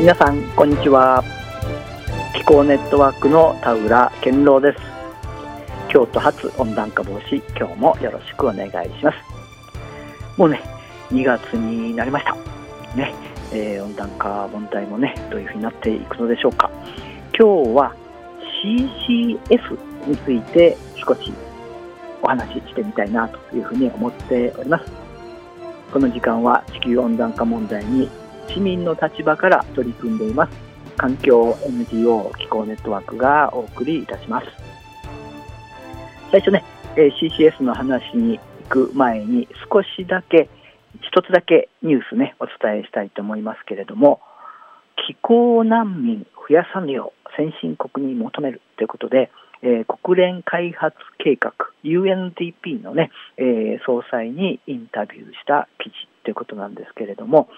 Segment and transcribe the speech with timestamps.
[0.00, 1.22] 皆さんこんにちは。
[2.34, 4.78] 気候ネットワークの田浦健郎です。
[5.90, 9.18] 京都発温暖化防止今日もよろしくお願いします。
[10.38, 10.62] もうね
[11.10, 12.34] 2月になりました。
[12.96, 13.14] ね、
[13.52, 16.70] えー、温暖化問題もねどういうふうになっていくのでしょうか。
[17.38, 17.94] 今日は
[18.64, 21.30] CCS について少し
[22.22, 24.90] お話ししてみたいなというふうに思っております。
[25.92, 28.08] この時間は地球温暖化問題に
[28.54, 30.52] 市民の立場から取り組んでいます。
[30.96, 34.46] 環境 NGO 気候ネットワークがお送りいたします。
[36.30, 36.64] 最初ね
[36.94, 40.48] CCS の話に行く前に少しだけ
[41.00, 44.20] 一つだけニュースねお伝えしたいと思いますけれども
[45.08, 49.30] 気候難民増やさぬよう先進国に求めるということで、
[49.62, 51.52] えー、国連開発計画
[51.84, 57.48] UNDP のね、えー、総裁にインタビューした記事ということなんですけれども、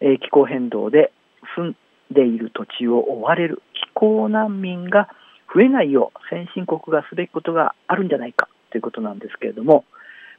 [0.00, 1.12] え、気候変動で
[1.56, 1.76] 住ん
[2.10, 5.08] でいる土地を追われる気候難民が
[5.54, 9.84] 増えないよう先進国がすべきことがあるんじゃないかということなんですけれども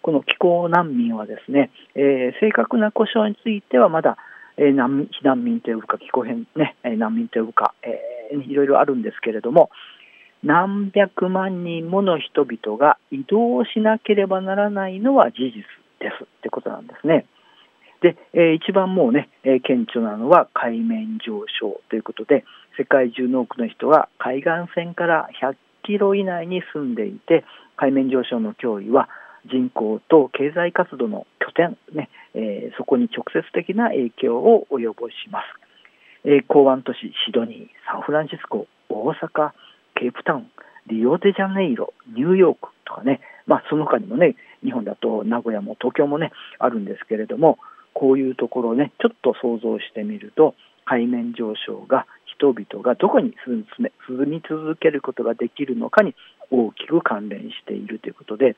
[0.02, 4.17] この気候難民はですね、えー、正確な故障についてはまだ、
[4.58, 9.69] えー、難避難民と呼ぶか気候変、ね、難民と呼ぶか、えー、いろいろあるんですけれども
[10.44, 15.64] 何百万人もの人々が移動しなければならないのは事実
[15.99, 17.25] ですってことなんですね。
[18.02, 22.45] で、えー、一番もうね、えー、顕著なのは海面上昇ということで、
[22.78, 27.44] 世界中の多くの人は海岸線から100キロ以内に住んでいて、
[27.76, 29.09] 海面上昇の脅威は
[29.50, 35.45] 人口と経済活動の拠点、ねえー、そこに直接的な影響を及ぼします。
[36.26, 39.52] え、港湾都市シドニー、サンフランシスコ、大阪、
[39.95, 40.52] ケープタウン、
[40.88, 47.59] リオデジャネイロ、ニューヨークとかね、まあ、その他にもね、日本だと名古屋も東京もね、あるんですけれども、
[47.98, 50.53] こういうところをねちょっと想像してみると
[50.86, 52.05] 海面上昇が
[52.38, 53.66] 人々がどこに住
[54.27, 56.14] み続けることができるのかに
[56.52, 58.55] 大きく関連しているということで、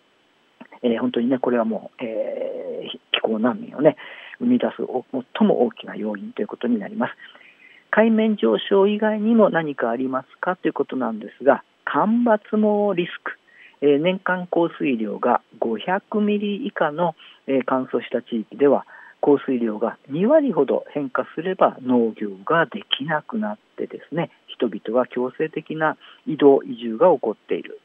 [0.84, 3.96] えー、本当にねこれはもう、えー、気候難民をね
[4.40, 4.84] 生み出す
[5.40, 7.14] 最も大きな要因ということになります。
[7.92, 13.32] 海面上昇以外にも何かありますかということなんですが干ばつもリスク、
[13.82, 17.16] えー、年間降水量が500ミリ以下の、
[17.48, 18.86] えー、乾燥した地域では
[19.22, 27.80] 降水量が2割ほど変化すれば農業ができなくなってですね人々は強制的な移動移住が起こっている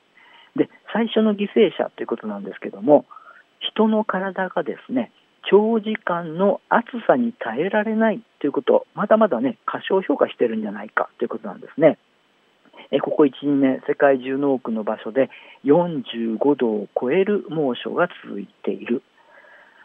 [0.56, 3.04] で最初の犠牲者ということなんですけども
[3.58, 5.10] 人の体がですね
[5.50, 11.98] 長時間の暑さに耐えられないということまだまだね過小評価してるんじゃないかということなんですね。
[12.90, 15.30] えここ1、2年、世界中の多くの場所で
[15.64, 19.02] 45度を超える猛暑が続いている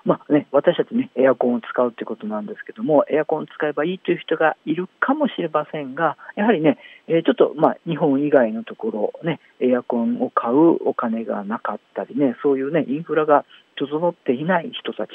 [0.05, 6.77] まあね、私たちね、エアコンを使うということなんですけども、エアコンを使えばいいという人がいるかもしれませんが、やはりね、
[7.07, 13.45] えちょっと、まあ、日本以外のところ、ね、エアコンを買うお金がなかったりね、そういうね、インフラが
[13.75, 15.11] 整っていない人たち、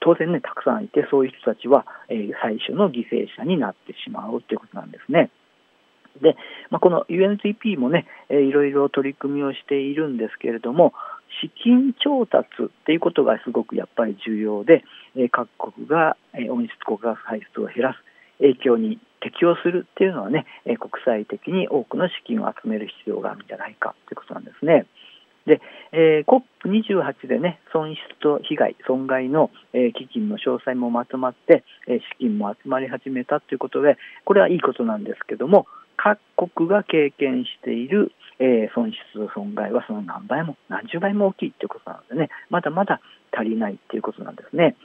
[0.00, 5.30] 当然ね、たくさんいて、そういう人たちは、えー、最初の犠牲者になってしまうということなんですね。
[6.20, 6.36] で、
[6.70, 10.92] まあ、この UNGP もね、えー、いろいろ取り組みをしているんですけれども、
[11.44, 14.84] 資金調達っていうことがすごくやっぱり重要で、
[15.16, 17.98] え各国が、え温室効果ガス排出を減らす
[18.38, 24.86] 影響に適応するっていうのはね、え国際的に多くの資金を集める必要があるんじゃないかということなんですね。
[25.46, 25.60] で、
[25.92, 35.66] えー、COP28 でね、損失と被害、損害の、えー、基金の詳細もまとまって、えー、資金も集まり始めたということで、これはいいことなんですけども、
[35.96, 36.18] 各
[36.54, 38.98] 国が経験している、えー、損失
[39.34, 43.00] 損害はその何倍も何十倍も大きいということなのでねまだまだ
[43.32, 44.76] 足りないということなんですね。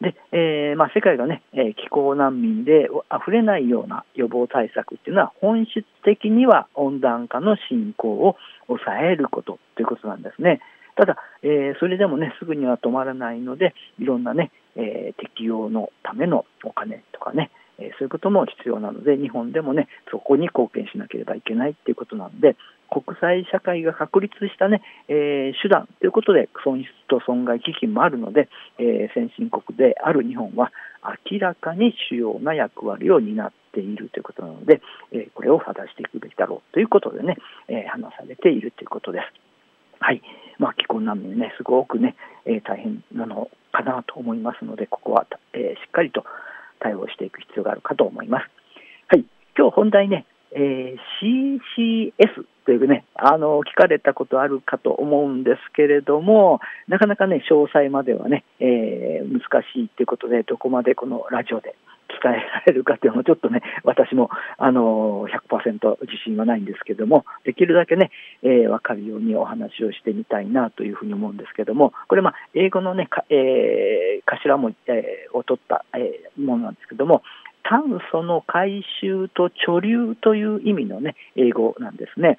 [0.00, 10.60] で、えーまあ、世界がね、えー、気候難民で溢れないような予防対策っていうのは本質的には温暖化の進行を抑えることということなんですね。
[10.96, 22.56] ただ、えー、それでもねすぐには止まらないのでいろんなね、えー、適用のためのお金とかね、えそういうことも必要なので日本でもねそこに貢献しなければいけないっていうことなので
[23.02, 28.48] 国際社会が確立したね、えー、手段ということで損失と損害基金もあるので、
[28.78, 30.70] えー、先進国である日本は
[31.30, 34.80] 明らかに主要な役割を担っているということなので、
[35.12, 37.36] えー、これを果たしていくべきだろうということでね、
[37.68, 39.24] え話されているということです。
[39.98, 40.22] はい、
[40.58, 42.14] まあ、気候難民ね、すごくね、
[42.44, 46.24] え大変なのかなと思いますので、ここは、えしっかりと
[46.80, 48.46] 対応していく必要があるかと思います。
[49.08, 49.24] はい、
[49.56, 59.40] 今日本題ね、えー、CCS というね、あの、聞かれたことあるかと思うんですけれども、なかなかね、詳細まではね、えー、難
[59.74, 61.74] しいということで、どこまでこのラジオで
[62.22, 68.10] 伝えられるかというのもちょっとね私もあの100%自信はないんですけどもできるだけね、
[68.42, 77.22] えー、分かるようにお話をしてみたいなというふうに思うんですけどもこれまあ英語のねか、えー、頭文字、えー、を取った、えー、ものなんですけども
[77.64, 82.38] 炭素の回収と貯留という意味のね英語なんですね。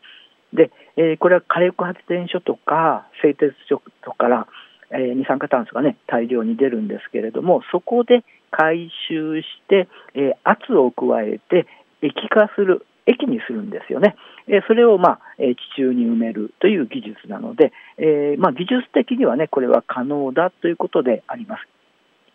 [0.53, 4.47] で、えー、これは火力発電所とか製鉄所とから、
[4.91, 11.67] えー、二酸化炭素がね大量に出るんですけれどもそこで回収して、えー、圧を加えて
[12.01, 14.15] 液化する液にするんですよね。
[14.47, 21.67] えそれを、まあ、え地中に埋めるという技術なので、え、まあ、技術的にはねこれは可能だということであります。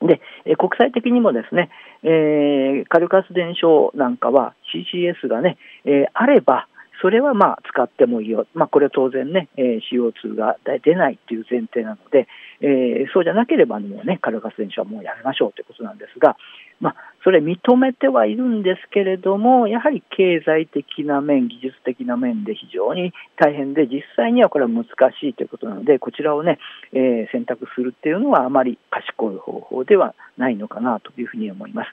[0.03, 1.71] で、え国際的にもですね、
[2.03, 6.69] えー、火力発電所なんかは CCS がね、えー、あれば、
[7.01, 12.29] それはまあ使ってもいいよ、まあ、これは当然ね、えー、CO2 が出ないという前提なので、
[12.61, 16.37] えー、そうじゃなければもうね、火力発電所はもうやめましょうということなんですが、
[16.81, 24.85] まあ、それ認めてはいるんですけれども、やはり経済的な面、技術的な面で非常に大変で、実際にはこれは難
[25.21, 26.59] しいということなので、こちらをね、
[26.93, 31.89] えー、選択するっていうのはあまり賢い方法ではないのかなというふうに思います。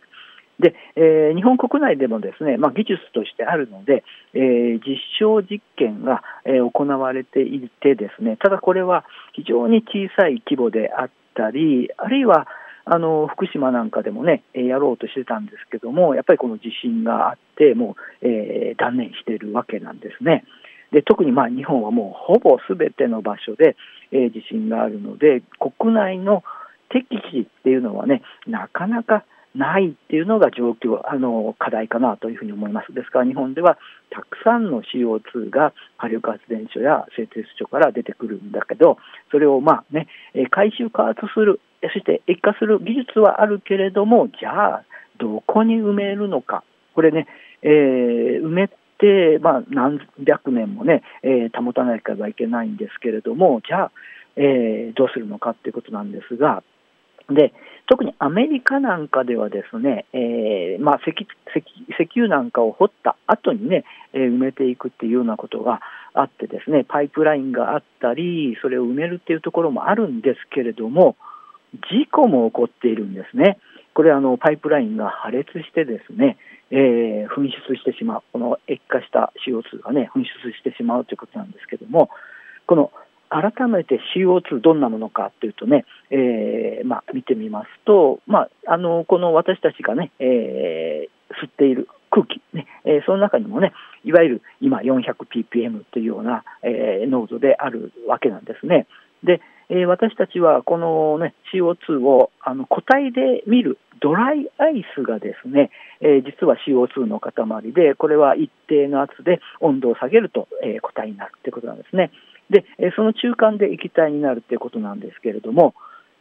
[0.59, 12.47] で、えー、日本国内でもですね、まあ、技術としてあるので、えー、実証実験が、えー、行われていてですね、ただこれは非常に小さい規模であったり、あるいは
[12.85, 20.45] あの福島なんかでもね、やろうとしてたんですけども、やっぱりこの地震があって、もう、えー、断念しているわけなんですね。
[20.91, 23.75] で特にまあ日本はもうほぼすべての場所で、
[24.13, 25.43] えー、地震があるので、
[25.79, 26.43] 国内の
[26.89, 29.25] 適地っていうのはね、なかなか
[29.57, 32.93] ないっていうのが状況、あの課題かなというふうに思います。
[32.93, 33.77] ですから日本では
[34.11, 38.97] たくさんの CO2 が火力発電所や製鉄所から出てくるんだけど、
[39.31, 40.07] それをまあね、
[40.51, 44.83] 回収加圧する、そして液化する技術はあるけれども、じゃあ
[45.19, 46.63] どこに埋めるのか、
[46.93, 47.27] これね、
[47.63, 53.91] えー、埋めて、まあ、何百年もね、えー、保たなければいけないんですけれども、じゃあ、
[54.35, 56.63] えー、どうするのかっていうことなんですが、
[57.29, 57.53] で
[57.87, 61.27] 特にアメリカなんかではですね、えーまあ石、
[61.89, 65.79] 石油なんかを掘った後にね、えー、埋めていくっていうようなことが
[66.13, 71.15] あってですねパイプラインがあったりそれを埋めるっていうところもあるんですけれども
[71.73, 73.57] 事故も起こっているんですね。
[73.93, 76.37] これあのパイプラインが破裂してですね、
[76.69, 82.09] えー、噴出してしまうこの液化した CO2 がね噴出してしまうということなんですけども
[82.67, 82.91] この
[83.29, 98.87] 改めて CO2 どんなものかというとね、えーまあ、見てみますと、まあ、あのこの私たちがね、えー、吸っている空気、ねえー、その中にもねいわゆる今 400ppm というような、えー、濃度であるわけなんですね。
[99.23, 105.71] で、えー、私たちはこの、ね、CO2 をあの固体で見るドライアイスがですね、
[106.01, 112.11] えー、実は CO2 の塊でこれは一定の圧で温度を下げると、えー、固体になるということなんですね。
[112.49, 112.65] で、
[112.95, 115.73] その中間で液体になるということなんですけれども、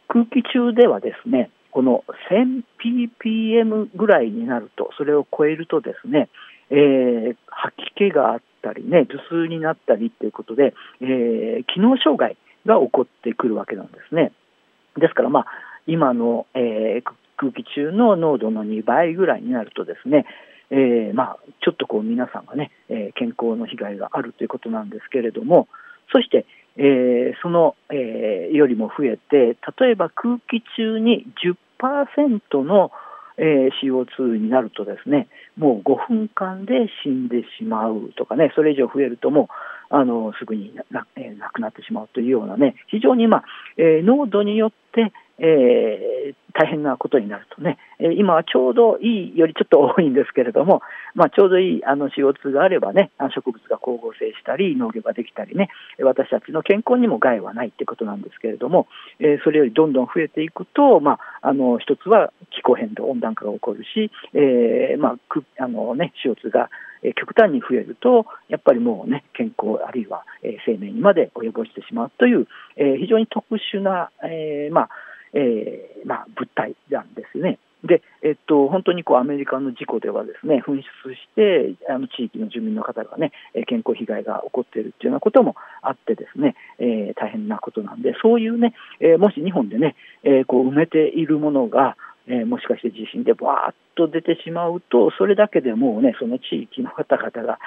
[0.07, 6.29] 空気中ではですね、この 1000ppm ぐらいになると、それを超えるとですね、
[6.69, 14.31] えー、吐き気があったりね、頭痛になったりということで、えー、機能障害が起こってくるわけなんですね。
[14.97, 15.45] ですから、まあ、
[15.85, 17.03] 今の、えー、
[17.37, 20.25] 空気中の濃度の2倍ぐらいになるとですね、
[20.69, 25.67] えー、まあ、ちょっとこう皆さんがね、えー、健康の被害があるということなんですけれども、
[26.11, 26.45] そして、
[26.77, 31.25] えー、その、えー、よりも増えて、例えば空気中に
[31.81, 32.91] 10%の、
[33.37, 39.47] えー、CO2 になるとですね、もう5分間で死んでしまうとかね、それ以上増えるともう、
[39.89, 43.43] あのすぐにな,、えー、亡くなってしまうというようなね、非常に、まあ
[43.77, 50.81] えー、濃度によって、えー、大変なことになるとね、え今はちょうどいいよりちょっと多いんですけれども、
[51.13, 58.87] まあ、ちょうどいいあの CO2 があればね、植物が光合成したり、農業ができたりね、私たちの健康にも害はないってことなんですけれども、
[59.19, 66.69] えそれよりどんどん増えていくと、まあ、あの一つは気候変動、温暖化が起こるし、えー、まああのね、CO2 が
[67.15, 70.23] 極端に増えると、やっぱりもうね、健康あるいは
[70.65, 74.89] 生命にまで及ぼしてしまうという、えー、非常に特殊な、えー、まあ
[75.37, 77.59] えーまあ、物体なんですね。
[77.83, 83.31] で、えっと、本当にこうアメリカの事故ではですね噴出してあの地域の住民の方がね
[83.67, 91.95] 健康被害が起こっているというようなこともあってですね、えー、大変なことなんでそういうね、えー、もし日本でね、えー、こう埋めているものが
[92.29, 97.57] えー、もしかして地震でわーっと出てしまうとそれだけでもうねその地域の方々が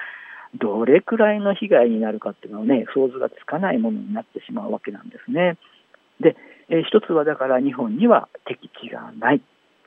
[0.58, 5.56] どれくらいの被害になるかっていうのはね想像がつかないものになってしまうわけなんですね。
[6.20, 6.36] で、
[6.70, 9.42] えー、一つはだから日本には敵地がない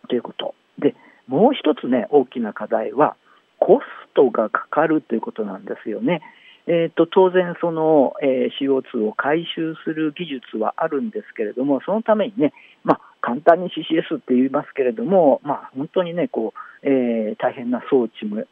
[0.08, 0.96] ということで
[1.28, 3.16] もう一つね、大きな課題は、
[3.60, 6.22] コストがかかるということなんですよね。
[6.66, 18.44] えーと、当然その、えー、CO2 を回収する技術はあるんですけれども、そのためにね、まあ、簡単に CCS って言いますけれども、まあ、本当にねこう、えー、大変な装置も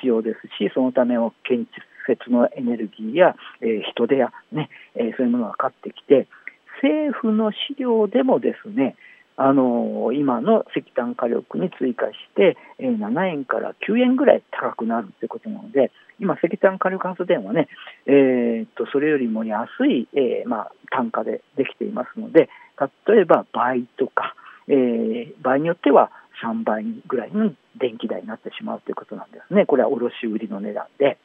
[0.00, 1.66] 必要ですし、そのための建
[2.06, 6.26] 設のエネルギーや、えー、人手や、ねえ、そういうものがかかってきて、
[6.82, 8.96] 政府の資料でもですね、
[9.36, 17.68] あの今の石炭火力に追加して、え、7円から9円ぐらい高くなるということなので、今、石炭火力発電はね、
[18.06, 22.48] えー、っとそれよりも安い、えーまあ、単価でできていますので、
[23.06, 24.34] 例えば倍とか、
[24.66, 26.10] えー、場合によっては
[26.42, 31.18] 3倍ぐらいの電気代になってしまうということなんですね、これは卸売の値段で。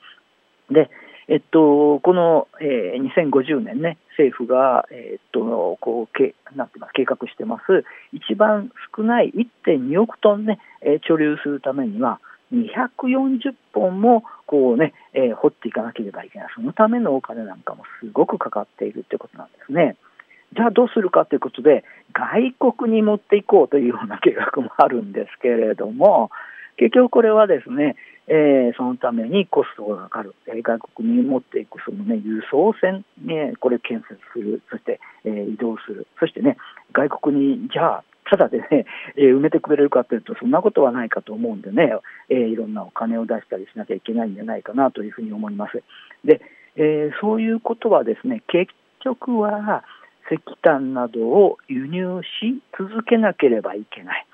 [0.70, 0.90] で
[1.28, 9.32] えっと、この、えー、2050年ね、政府が、えー、っとこうけなんています計画してます、一番少ない
[9.66, 12.20] 1.2億トンね、えー、貯留するためには、
[12.54, 19.96] 240本もこうね、えー、掘っていかなければいけない、そのためのお金なんかもすごくかかっているということなんですね。
[20.56, 26.30] じゃあどうするかということで、外国に持っていこうというような計画もあるんですけれども、
[26.78, 27.96] 結局これはですね、
[28.28, 36.58] えー、そのためにコストがかかる、えー、外国に持っていくその、ね、輸送船、ね、これ建設する、そして、えー、移動する、そしてね、
[36.94, 38.86] 外国にじゃあ、ただでね、
[39.18, 41.94] えー、埋めてくれるかというと、そんなことはないかと思うんでね、
[42.30, 45.84] えー、いろんなお金を出したりしなきゃいけないんじゃないかなというふうに思います。
[46.24, 46.42] で、
[46.76, 49.84] えー、そういうことはですね、結局は
[50.32, 54.26] 石炭などを輸入し続けなければいけない。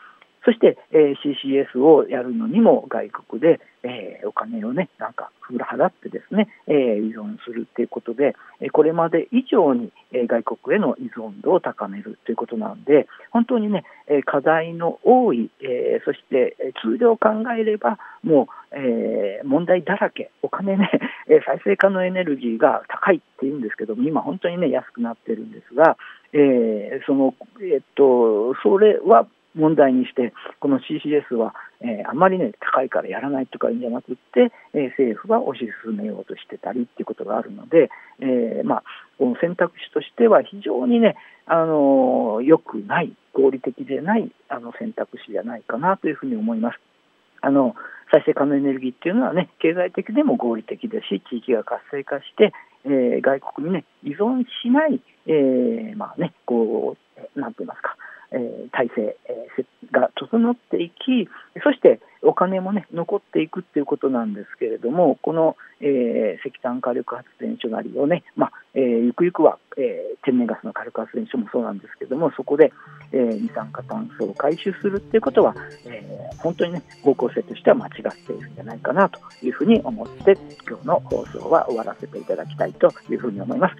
[0.45, 6.75] そして、えー、CCS をやるのにも外国で、えー、お金をね、なんか払ってですね、えー、
[7.09, 20.89] 依存するということで、えこれまで以上にえ外国への依存度を高めるということなので、本当にね、え課題の多い、えー、そして通常考えれば、もう、えー、問題だらけ、お金ね、
[21.45, 25.97] 再生可能エネルギーが高いっていうんですけども、今、本当にね、安くなってるんですが、
[26.33, 29.27] えー、その、えっと、それは
[29.59, 37.89] 問題にして、この CCS は、えー、あまりね、高いからやらないとかいうんじゃなくって、えー、政府は推し進めようとしてたりっていうことがあるので、
[38.19, 38.83] えー、まあ、
[39.17, 46.79] この選択肢としては非常にね、あの良くない、合理的でないあの選択肢じゃないかなというふうに思います。
[47.41, 47.75] あの
[48.11, 52.53] 再生可能エネルギーっていうのはね、経済的でも合理的ですし、地域が活性化して、
[52.85, 56.97] えー、外国にね、依存しない、えー、まあね、こ
[57.35, 57.95] う、なんて言いますか、
[58.31, 59.17] え、体制、
[59.91, 61.27] が整っていき、
[61.63, 72.71] そしてお金もね、残っていくっていうことなんですけれども、この、えー、石炭火力発電所なりをね、まあえー、ゆくゆくは、えー、天然ガスの火力発電所もそうなんですけれども、そこで、
[73.11, 75.55] えー、二酸化炭素を回収するっていうことは、
[75.85, 83.75] えー、本当にね、方向性としては間違っているんじゃないかなというふうに思って、今日の放送は終わらせていただきたいというふうに思います。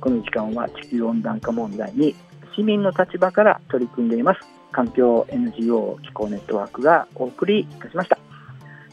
[0.00, 2.14] この時間は地球温暖化問題に
[2.56, 4.40] 市民の立場から取り組んでいます。
[4.72, 8.18] 環境 NGO 気候ネットワークがお送りいたしました。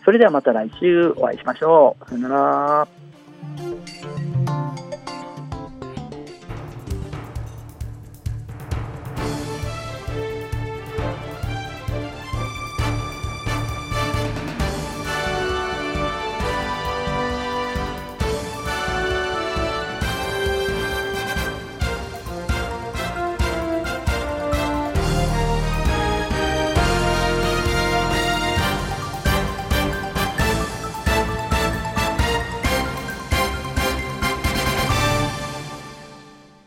[0.04, 2.10] それではまた来週お会いしましょう。
[2.10, 3.09] さよなら。